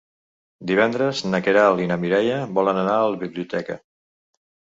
Divendres 0.69 1.21
na 1.33 1.41
Queralt 1.47 1.83
i 1.83 1.85
na 1.91 1.99
Mireia 2.07 2.39
volen 2.61 2.81
anar 2.85 2.97
a 3.03 3.13
la 3.13 3.21
biblioteca. 3.27 3.79